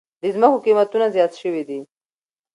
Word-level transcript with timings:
د 0.21 0.23
زمکو 0.33 0.63
قيمتونه 0.65 1.05
زیات 1.15 1.31
شوي 1.41 1.63
دي 1.69 1.79